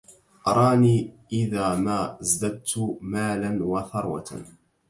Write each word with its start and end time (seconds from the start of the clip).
أراني 0.47 1.13
إذا 1.33 1.75
ما 1.75 2.21
ازددت 2.21 2.97
مالا 3.01 3.63
وثروة 3.65 4.43